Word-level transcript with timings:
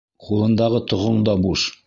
Ҡулындағы 0.27 0.81
тоғоң 0.93 1.23
да 1.29 1.37
буш. 1.47 1.69